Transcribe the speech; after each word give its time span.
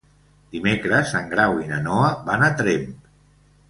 Dimecres 0.55 1.13
en 1.21 1.29
Grau 1.35 1.61
i 1.67 1.71
na 1.75 1.81
Noa 1.91 2.11
van 2.33 2.51
a 2.51 2.53
Tremp. 2.65 2.93